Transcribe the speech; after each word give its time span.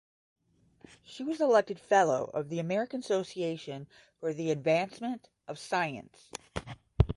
She 1.03 1.21
was 1.21 1.39
elected 1.39 1.79
Fellow 1.79 2.31
of 2.33 2.49
the 2.49 2.57
American 2.57 3.01
Association 3.01 3.85
for 4.19 4.33
the 4.33 4.49
Advancement 4.49 5.29
of 5.47 5.59
Science. 5.59 6.31